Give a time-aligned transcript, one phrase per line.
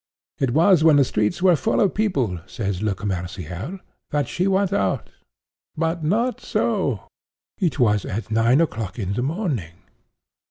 [0.39, 3.77] 'It was when the streets were full of people,' says Le Commerciel,
[4.09, 5.11] 'that she went out.'
[5.77, 7.03] But not so.
[7.59, 9.75] It was at nine o'clock in the morning.